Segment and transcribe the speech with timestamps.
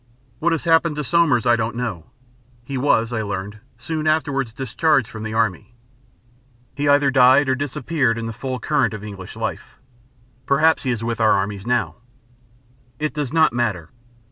[0.39, 2.07] What has happened to Somers I don't know.
[2.63, 5.75] He was, I learned, soon afterwards discharged from the Army.
[6.73, 9.77] He either died or disappeared in the full current of English life.
[10.47, 11.97] Perhaps he is with our armies now.
[12.97, 13.91] It does not matter.